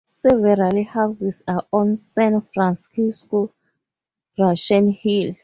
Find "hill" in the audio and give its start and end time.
4.93-5.35